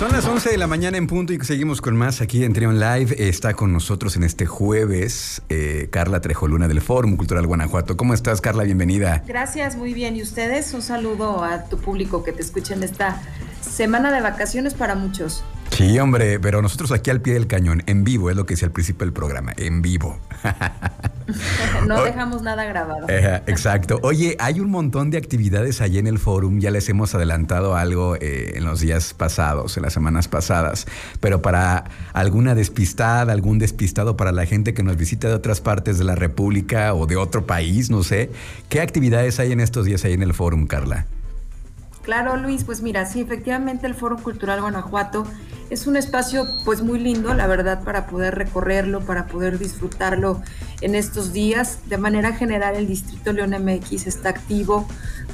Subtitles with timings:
[0.00, 2.80] Son las 11 de la mañana en punto y seguimos con más aquí en Trion
[2.80, 3.14] Live.
[3.18, 7.98] Está con nosotros en este jueves eh, Carla Trejoluna del Fórum Cultural Guanajuato.
[7.98, 8.62] ¿Cómo estás, Carla?
[8.64, 9.22] Bienvenida.
[9.26, 10.16] Gracias, muy bien.
[10.16, 10.72] ¿Y ustedes?
[10.72, 13.20] Un saludo a tu público que te escucha en esta
[13.60, 15.44] semana de vacaciones para muchos.
[15.70, 18.64] Sí, hombre, pero nosotros aquí al pie del cañón, en vivo, es lo que dice
[18.64, 20.18] al principio del programa, en vivo.
[21.86, 23.06] no dejamos nada grabado.
[23.08, 23.98] exacto.
[24.02, 28.16] Oye, hay un montón de actividades allí en el forum, ya les hemos adelantado algo
[28.16, 30.86] eh, en los días pasados, en las semanas pasadas,
[31.20, 35.98] pero para alguna despistada, algún despistado para la gente que nos visita de otras partes
[35.98, 38.30] de la República o de otro país, no sé,
[38.68, 41.06] ¿qué actividades hay en estos días ahí en el forum, Carla?
[42.02, 45.26] Claro, Luis, pues mira, sí, efectivamente el Foro Cultural Guanajuato
[45.70, 50.42] es un espacio pues muy lindo, la verdad, para poder recorrerlo, para poder disfrutarlo
[50.80, 51.78] en estos días.
[51.86, 54.86] De manera general, el Distrito León MX está activo,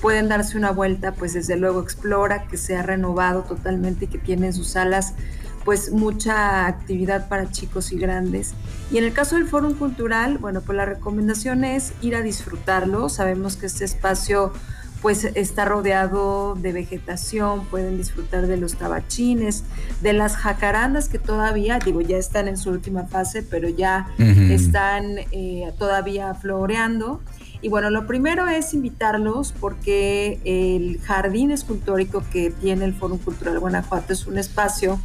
[0.03, 4.19] pueden darse una vuelta, pues desde luego explora, que se ha renovado totalmente y que
[4.19, 5.15] tiene en sus salas
[5.65, 8.55] pues mucha actividad para chicos y grandes.
[8.93, 13.09] Y en el caso del Foro Cultural, bueno, pues la recomendación es ir a disfrutarlo.
[13.09, 14.53] Sabemos que este espacio
[15.07, 19.63] pues está rodeado de vegetación, pueden disfrutar de los tabachines,
[20.01, 25.19] de las jacarandas que todavía, digo, ya están en su última fase, pero ya están
[25.31, 27.21] eh, todavía floreando.
[27.63, 33.61] Y bueno, lo primero es invitarlos porque el jardín escultórico que tiene el Foro Cultural
[33.61, 34.99] Guanajuato es un espacio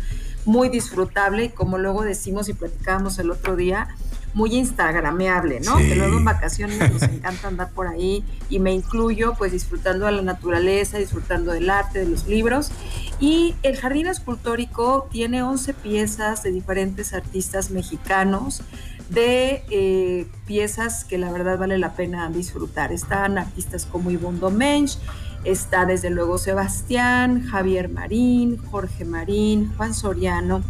[0.45, 3.89] muy disfrutable y como luego decimos y platicábamos el otro día,
[4.33, 5.77] muy instagrameable, ¿no?
[5.77, 10.13] Que luego en vacaciones nos encanta andar por ahí y me incluyo pues disfrutando de
[10.13, 12.71] la naturaleza, disfrutando del arte, de los libros.
[13.19, 18.61] Y el jardín escultórico tiene 11 piezas de diferentes artistas mexicanos,
[19.09, 22.93] de eh, piezas que la verdad vale la pena disfrutar.
[22.93, 24.97] Están artistas como Ivonne Domenech,
[25.43, 30.63] está desde luego Sebastián, Javier Marín, Jorge Marín, Juan Soriano.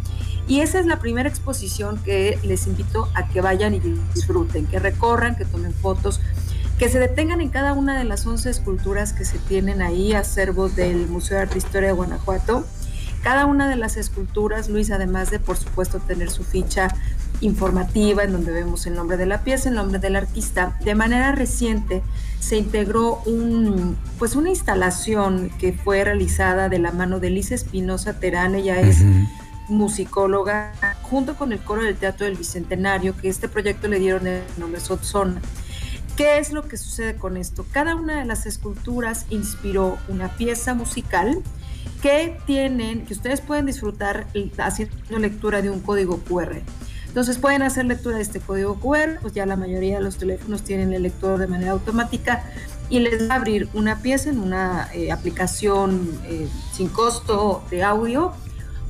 [0.52, 3.80] Y esa es la primera exposición que les invito a que vayan y
[4.14, 6.20] disfruten, que recorran, que tomen fotos,
[6.78, 10.76] que se detengan en cada una de las 11 esculturas que se tienen ahí, acervos
[10.76, 12.66] del Museo de Arte e Historia de Guanajuato.
[13.22, 16.94] Cada una de las esculturas, Luis, además de por supuesto tener su ficha
[17.40, 21.32] informativa en donde vemos el nombre de la pieza, el nombre del artista, de manera
[21.32, 22.02] reciente
[22.40, 28.20] se integró un, pues una instalación que fue realizada de la mano de Lisa Espinosa
[28.20, 28.98] Terán, ella es
[29.68, 34.42] musicóloga, junto con el coro del Teatro del Bicentenario, que este proyecto le dieron el
[34.58, 35.40] nombre Sotzona.
[36.16, 37.64] ¿Qué es lo que sucede con esto?
[37.72, 41.42] Cada una de las esculturas inspiró una pieza musical
[42.02, 44.26] que tienen, que ustedes pueden disfrutar
[44.58, 46.60] haciendo lectura de un código QR.
[47.06, 50.62] Entonces pueden hacer lectura de este código QR, pues ya la mayoría de los teléfonos
[50.62, 52.44] tienen el lector de manera automática
[52.88, 57.82] y les va a abrir una pieza en una eh, aplicación eh, sin costo de
[57.82, 58.32] audio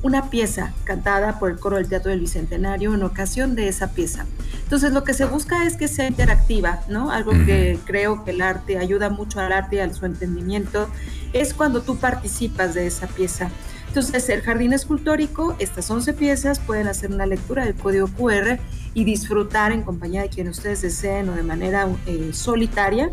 [0.03, 4.25] una pieza cantada por el coro del Teatro del Bicentenario en ocasión de esa pieza.
[4.63, 7.09] Entonces lo que se busca es que sea interactiva, ¿no?
[7.09, 10.89] Algo que creo que el arte ayuda mucho al arte y a su entendimiento,
[11.31, 13.49] es cuando tú participas de esa pieza.
[13.87, 18.59] Entonces el jardín escultórico, estas 11 piezas, pueden hacer una lectura del código QR
[18.93, 23.09] y disfrutar en compañía de quien ustedes deseen o de manera eh, solitaria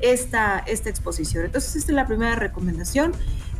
[0.00, 1.44] esta, esta exposición.
[1.44, 3.12] Entonces esta es la primera recomendación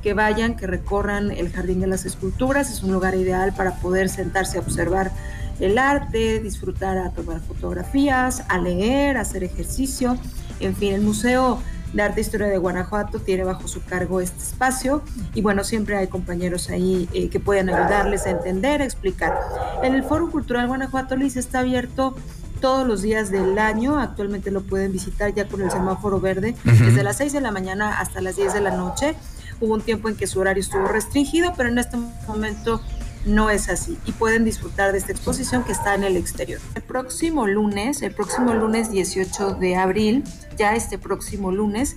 [0.02, 2.70] que vayan, que recorran el Jardín de las Esculturas.
[2.70, 5.12] Es un lugar ideal para poder sentarse a observar
[5.60, 10.18] el arte, disfrutar a tomar fotografías, a leer, a hacer ejercicio.
[10.60, 11.60] En fin, el Museo
[11.92, 15.02] de Arte e Historia de Guanajuato tiene bajo su cargo este espacio
[15.34, 19.38] y bueno, siempre hay compañeros ahí eh, que pueden ayudarles a entender, a explicar.
[19.82, 22.16] En el Foro Cultural Guanajuato, Luis, está abierto
[22.60, 23.98] todos los días del año.
[23.98, 28.00] Actualmente lo pueden visitar ya con el semáforo verde, desde las 6 de la mañana
[28.00, 29.16] hasta las 10 de la noche.
[29.60, 31.96] Hubo un tiempo en que su horario estuvo restringido, pero en este
[32.26, 32.80] momento
[33.24, 36.60] no es así y pueden disfrutar de esta exposición que está en el exterior.
[36.74, 40.24] El próximo lunes, el próximo lunes 18 de abril,
[40.56, 41.96] ya este próximo lunes,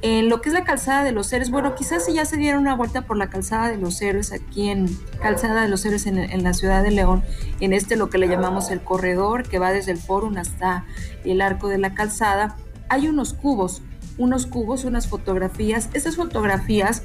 [0.00, 2.62] en lo que es la calzada de los héroes, bueno, quizás si ya se dieron
[2.62, 4.88] una vuelta por la calzada de los héroes aquí en
[5.20, 7.22] calzada de los héroes en, en la ciudad de León,
[7.60, 10.86] en este lo que le llamamos el corredor que va desde el fórum hasta
[11.24, 12.56] el arco de la calzada,
[12.88, 13.82] hay unos cubos
[14.22, 15.88] unos cubos, unas fotografías.
[15.92, 17.02] Estas fotografías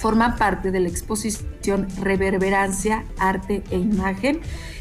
[0.00, 4.40] forman parte de la exposición Reverberancia, Arte e Imagen,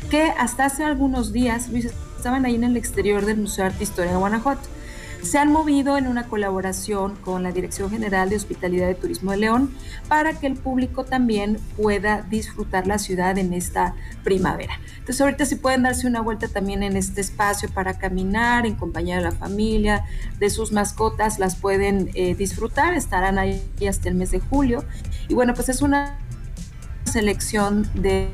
[0.09, 1.69] que hasta hace algunos días
[2.17, 4.78] estaban ahí en el exterior del Museo de Arte e Historia de Guanajuato
[5.21, 9.37] se han movido en una colaboración con la Dirección General de Hospitalidad y Turismo de
[9.37, 9.73] León
[10.07, 14.79] para que el público también pueda disfrutar la ciudad en esta primavera.
[14.99, 19.17] Entonces ahorita si pueden darse una vuelta también en este espacio para caminar en compañía
[19.17, 20.05] de la familia,
[20.39, 24.85] de sus mascotas, las pueden eh, disfrutar, estarán ahí hasta el mes de julio.
[25.27, 26.19] Y bueno, pues es una
[27.03, 28.29] selección de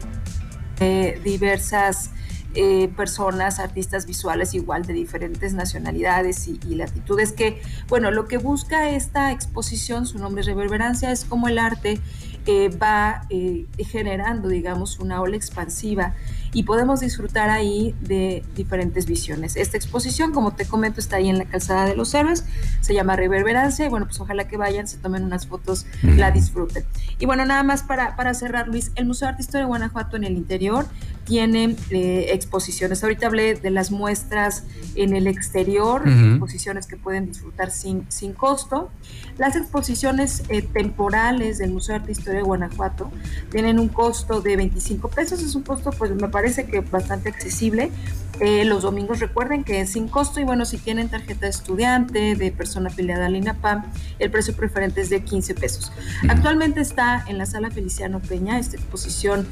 [1.24, 2.12] diversas
[2.56, 8.90] eh, personas, artistas visuales igual de diferentes nacionalidades y, latitudes, que, bueno, lo que busca
[8.90, 12.00] esta exposición, su nombre es Reverberancia, es como el arte
[12.46, 16.14] eh, va eh, generando, digamos, una ola expansiva
[16.54, 19.58] y podemos disfrutar ahí de diferentes visiones.
[19.58, 22.46] Esta exposición, como te comento, está ahí en la calzada de los héroes,
[22.80, 26.86] se llama Reverberancia y bueno, pues ojalá que vayan, se tomen unas fotos, la disfruten.
[27.20, 30.16] Y bueno, nada más para, para cerrar, Luis, el Museo de Arte Historia de Guanajuato
[30.16, 30.86] en el interior
[31.26, 33.04] tiene eh, exposiciones.
[33.04, 34.64] Ahorita hablé de las muestras
[34.96, 38.90] en el exterior, exposiciones que pueden disfrutar sin, sin costo.
[39.38, 43.12] Las exposiciones eh, temporales del Museo de Arte Historia de Guanajuato
[43.52, 47.92] tienen un costo de 25 pesos, es un costo pues me parece que bastante accesible.
[48.40, 52.36] Eh, los domingos recuerden que es sin costo y bueno, si tienen tarjeta de estudiante,
[52.36, 53.86] de persona afiliada al INAPAM,
[54.20, 55.92] el precio preferente es de 15 pesos.
[56.28, 59.48] Actualmente está en la sala Feliciano Peña esta exposición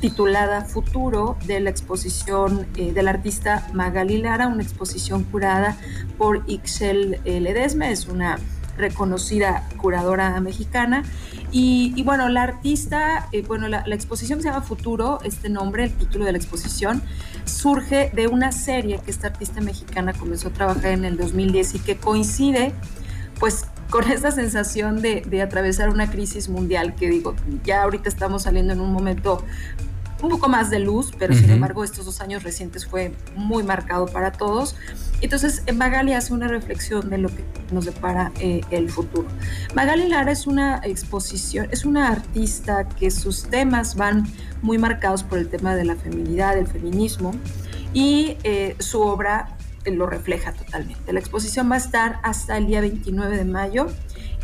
[0.00, 5.76] titulada Futuro de la exposición eh, del artista Magali Lara, una exposición curada
[6.18, 8.38] por Ixel Ledesma, es una
[8.80, 11.04] reconocida curadora mexicana.
[11.52, 16.24] Y, bueno, la artista, eh, bueno, la, exposición se llama Futuro, este nombre, el título
[16.24, 17.02] de la exposición,
[17.44, 21.78] surge de una serie que esta artista mexicana comenzó a trabajar en el 2010 y
[21.80, 22.72] que coincide
[23.40, 28.42] pues con esta sensación de, de, atravesar una crisis mundial que digo, ya ahorita estamos
[28.42, 29.44] saliendo en un momento
[30.22, 34.06] un poco más de luz, pero sin embargo estos dos años recientes fue muy marcado
[34.06, 34.76] para todos.
[35.20, 39.28] Entonces Magali hace una reflexión de lo que nos depara eh, el futuro.
[39.74, 44.26] Magali Lara es una exposición, es una artista que sus temas van
[44.62, 47.32] muy marcados por el tema de la feminidad, del feminismo,
[47.92, 49.56] y eh, su obra
[49.86, 51.12] lo refleja totalmente.
[51.12, 53.86] La exposición va a estar hasta el día 29 de mayo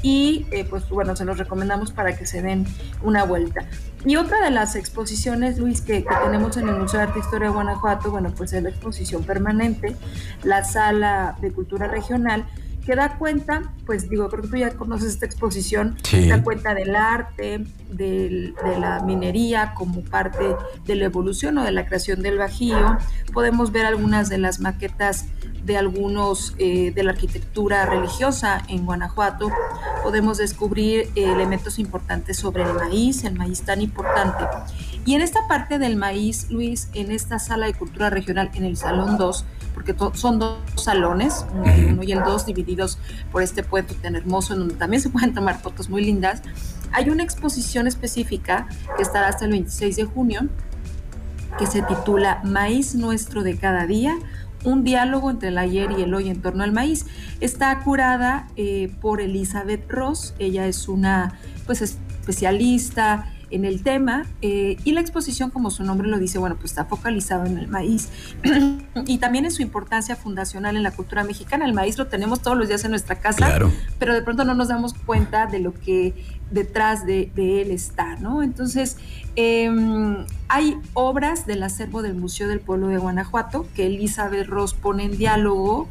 [0.03, 2.67] y eh, pues bueno, se los recomendamos para que se den
[3.03, 3.67] una vuelta.
[4.07, 7.49] Y otra de las exposiciones, Luis, que, tenemos en el Museo de Arte e Historia
[7.49, 9.97] de Guanajuato, bueno, pues es la exposición permanente,
[10.45, 12.47] la Sala de Cultura Regional,
[12.87, 15.97] que da cuenta, pues digo, creo que tú ya conoces esta exposición,
[16.29, 20.55] da cuenta del arte, de la minería como parte
[20.87, 22.99] de la evolución o de la creación del Bajío.
[23.33, 25.27] Podemos ver algunas de las maquetas
[25.67, 29.51] de algunos eh, de la arquitectura religiosa en Guanajuato.
[30.03, 34.45] Podemos descubrir eh, elementos importantes sobre el maíz, el maíz tan importante.
[35.05, 38.77] Y en esta parte del maíz, Luis, en esta sala de cultura regional, en el
[38.77, 42.99] Salón 2, porque son dos salones, el uno y el dos, divididos
[43.31, 46.43] por este puente tan hermoso, en donde también se pueden tomar fotos muy lindas.
[46.93, 50.49] Hay una exposición específica que estará hasta el 26 de junio,
[51.59, 54.15] que se titula Maíz Nuestro de Cada Día,
[54.65, 57.07] un diálogo entre el ayer y el hoy en torno al maíz.
[57.41, 64.77] Está curada eh, por Elizabeth Ross, ella es una pues especialista en el tema eh,
[64.85, 68.09] y la exposición, como su nombre lo dice, bueno, pues está focalizado en el maíz
[69.07, 71.65] y también en su importancia fundacional en la cultura mexicana.
[71.65, 73.59] El maíz lo tenemos todos los días en nuestra casa,
[73.99, 76.15] pero de pronto no nos damos cuenta de lo que
[76.51, 78.43] detrás de, él está, ¿no?
[78.43, 78.97] Entonces,
[79.35, 85.05] em, hay obras del acervo del Museo del Pueblo de Guanajuato que Elizabeth Ross pone
[85.05, 85.89] en diálogo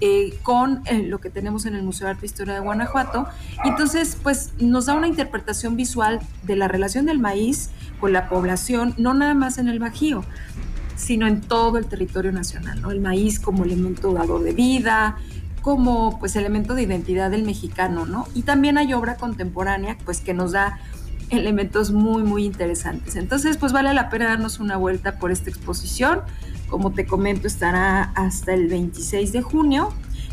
[0.00, 3.26] eh, con eh, lo que tenemos en el Museo de Arte e Historia de Guanajuato.
[3.64, 7.70] Entonces, pues nos da una interpretación visual de la relación del maíz
[8.00, 10.24] con la población, no nada más en el Bajío,
[10.96, 12.82] sino en todo el territorio nacional.
[12.90, 15.16] El maíz como elemento dador de vida,
[15.62, 18.28] como pues elemento de identidad del mexicano, ¿no?
[18.34, 20.78] Y también hay obra contemporánea, pues que nos da
[21.30, 23.16] elementos muy, muy interesantes.
[23.16, 26.20] Entonces, pues vale la pena darnos una vuelta por esta exposición.
[26.74, 29.92] Como te comento, estará hasta el 26 de junio.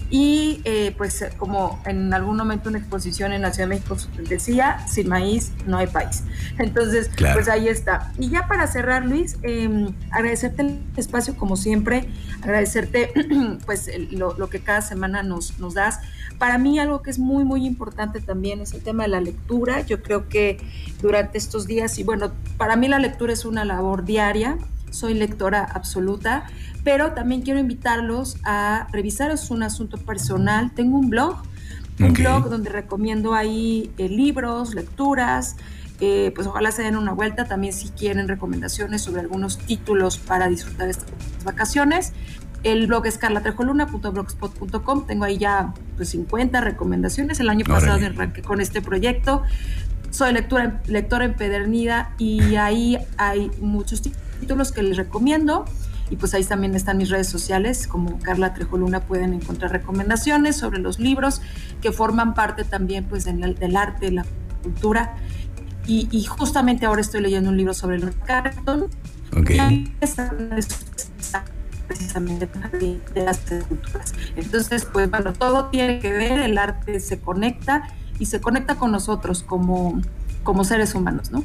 [0.09, 3.95] Y eh, pues como en algún momento una exposición en la Ciudad de México
[4.27, 6.23] decía, sin maíz no hay país.
[6.57, 8.11] Entonces, pues ahí está.
[8.17, 12.09] Y ya para cerrar, Luis, em, agradecerte el espacio como siempre,
[12.41, 13.13] agradecerte
[13.67, 15.99] pues lo, lo, que cada semana nos, nos das.
[16.39, 19.81] Para mí algo que es muy, muy importante también es el tema de la lectura.
[19.81, 20.57] Yo creo que
[21.03, 24.57] durante estos días, y bueno, para mí la lectura es una labor diaria
[24.91, 26.45] soy lectora absoluta,
[26.83, 31.41] pero también quiero invitarlos a revisar, es un asunto personal, tengo un blog,
[31.99, 35.55] un blog donde recomiendo ahí eh, libros, lecturas,
[35.99, 40.47] eh, pues ojalá se den una vuelta también si quieren recomendaciones sobre algunos títulos para
[40.47, 41.09] disfrutar estas
[41.45, 42.13] vacaciones.
[42.63, 45.05] El blog es carlatrejoluna.blogspot.com.
[45.05, 47.39] Tengo ahí ya pues 50 recomendaciones.
[47.39, 49.43] El año pasado arranqué con este proyecto.
[50.09, 55.63] Soy lectora, lectora empedernida y ahí hay muchos títulos títulos que les recomiendo.
[56.09, 60.79] Y pues ahí también están mis redes sociales, como Carla Trejoluna pueden encontrar recomendaciones sobre
[60.79, 61.41] los libros
[61.81, 64.25] que forman parte también pues del, arte, la
[64.61, 65.15] cultura.
[65.87, 68.87] y, justamente ahora estoy leyendo un libro sobre el cartón.
[69.33, 69.89] Okay.
[71.87, 72.49] precisamente
[73.13, 74.13] de las culturas.
[74.35, 77.83] Entonces, pues bueno, todo tiene que ver, el arte se conecta
[78.19, 80.01] y se conecta con nosotros como,
[80.43, 81.43] como seres humanos, ¿no?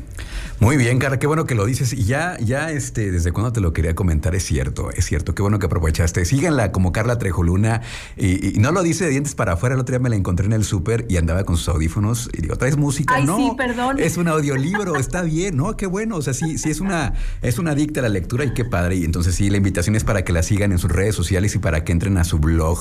[0.58, 1.92] Muy bien, Cara, qué bueno que lo dices.
[1.92, 5.42] Y ya, ya, este, desde cuando te lo quería comentar, es cierto, es cierto, qué
[5.42, 6.24] bueno que aprovechaste.
[6.24, 7.82] Síganla como Carla Trejoluna.
[8.16, 9.74] Y, no lo dice de dientes para afuera.
[9.74, 12.30] El otro día me la encontré en el súper y andaba con sus audífonos.
[12.32, 13.16] Y digo, ¿traes música?
[13.16, 13.36] Ay, no.
[13.36, 13.98] Sí, perdón.
[13.98, 15.76] Es un audiolibro, está bien, ¿no?
[15.76, 16.16] Qué bueno.
[16.16, 17.12] O sea, sí, sí es una,
[17.42, 18.96] es una adicta a la lectura y qué padre.
[18.96, 21.58] Y entonces sí, la invitación es para que la sigan en sus redes sociales y
[21.58, 22.78] para que entren a su blog.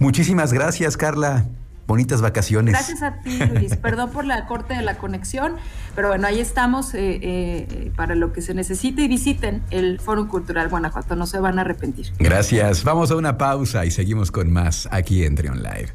[0.00, 1.46] Muchísimas gracias, Carla.
[1.86, 2.72] Bonitas vacaciones.
[2.72, 3.76] Gracias a ti, Luis.
[3.82, 5.56] Perdón por la corte de la conexión,
[5.94, 10.28] pero bueno, ahí estamos eh, eh, para lo que se necesite y visiten el Foro
[10.28, 12.12] Cultural Guanajuato, no se van a arrepentir.
[12.18, 12.84] Gracias.
[12.84, 15.92] Vamos a una pausa y seguimos con más aquí en Trion Live.